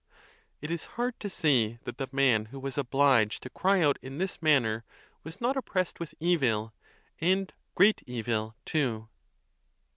[0.63, 4.17] It is hard to say that the man who was obliged to cry out in
[4.17, 4.83] this manner
[5.23, 6.73] was not oppressed with evil,
[7.19, 9.09] and great evil, too.